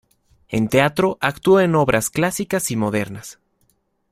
[0.47, 3.37] En teatro actuó en obras clásicas y modernas.